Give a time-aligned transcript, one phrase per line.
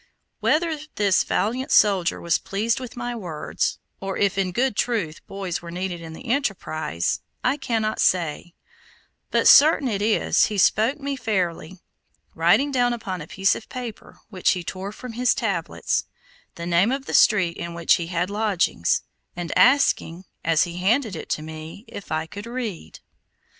[0.39, 5.61] Whether this valiant soldier was pleased with my words, or if in good truth boys
[5.61, 8.55] were needed in the enterprise, I cannot say;
[9.29, 11.81] but certain it is he spoke me fairly,
[12.33, 16.05] writing down upon a piece of paper, which he tore from his tablets,
[16.55, 19.03] the name of the street in which he had lodgings,
[19.35, 23.01] and asking, as he handed it to me, if I could read.